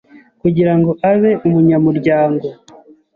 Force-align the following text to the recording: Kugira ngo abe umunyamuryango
Kugira 0.41 0.73
ngo 0.77 0.91
abe 1.11 1.31
umunyamuryango 1.47 2.47